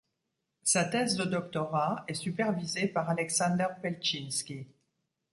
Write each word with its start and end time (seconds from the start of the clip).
Sa 0.63 0.85
thèse 0.85 1.15
de 1.15 1.25
doctorat 1.25 2.05
est 2.07 2.15
supervisée 2.15 2.87
par 2.87 3.07
Aleksander 3.11 3.67
Pelczynski. 3.83 4.65